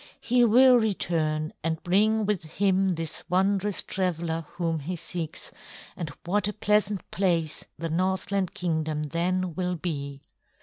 He 0.19 0.43
will 0.43 0.77
return 0.79 1.53
and 1.63 1.83
bring 1.83 2.25
with 2.25 2.43
him 2.53 2.95
this 2.95 3.23
wondrous 3.29 3.83
traveler 3.83 4.47
whom 4.53 4.79
he 4.79 4.95
seeks, 4.95 5.51
and 5.95 6.09
what 6.25 6.47
a 6.47 6.53
pleasant 6.53 7.11
place 7.11 7.65
the 7.77 7.87
Northland 7.91 8.55
Kingdom 8.55 9.03
then 9.03 9.53
will 9.53 9.75
be!" 9.75 10.23